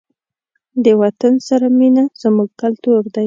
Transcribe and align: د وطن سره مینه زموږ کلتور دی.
د 0.83 0.85
وطن 1.01 1.33
سره 1.47 1.65
مینه 1.77 2.03
زموږ 2.21 2.49
کلتور 2.61 3.01
دی. 3.13 3.19